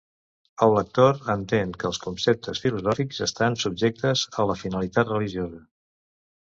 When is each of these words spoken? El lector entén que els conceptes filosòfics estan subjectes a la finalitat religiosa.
El 0.67 0.71
lector 0.75 1.19
entén 1.33 1.75
que 1.83 1.87
els 1.91 2.01
conceptes 2.07 2.63
filosòfics 2.65 3.23
estan 3.29 3.59
subjectes 3.67 4.27
a 4.43 4.51
la 4.53 4.61
finalitat 4.67 5.15
religiosa. 5.17 5.65